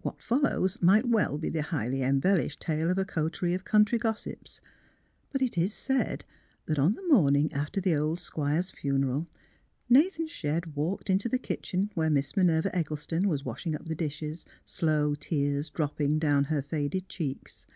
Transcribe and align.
What 0.00 0.22
follows 0.22 0.80
might 0.80 1.04
well 1.06 1.36
be 1.36 1.50
the 1.50 1.60
highly 1.60 2.00
em 2.02 2.20
bellished 2.22 2.58
tale 2.58 2.88
of 2.88 2.96
a 2.96 3.04
coterie 3.04 3.52
of 3.52 3.66
country 3.66 3.98
gossips; 3.98 4.62
but 5.30 5.42
it 5.42 5.58
is 5.58 5.74
said 5.74 6.24
that 6.64 6.78
on 6.78 6.94
the 6.94 7.06
morning 7.08 7.52
after 7.52 7.78
the 7.78 7.94
old 7.94 8.18
Squire 8.18 8.62
's 8.62 8.70
funeral 8.70 9.28
Nathan 9.90 10.26
Shedd 10.26 10.74
walked 10.74 11.10
into 11.10 11.28
the 11.28 11.36
kitchen, 11.36 11.90
where 11.92 12.08
Miss 12.08 12.34
Minerva 12.34 12.74
Eggleston 12.74 13.28
was 13.28 13.44
washing 13.44 13.74
up 13.74 13.84
the 13.84 13.94
dishes, 13.94 14.46
slow 14.64 15.14
tears 15.14 15.68
dropping 15.68 16.18
down 16.18 16.44
her 16.44 16.62
faded 16.62 17.10
cheeks. 17.10 17.66